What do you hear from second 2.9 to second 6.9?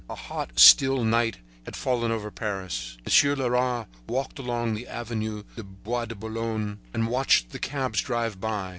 Monsieur Leras walked along the Avenue du Bois de Boulogne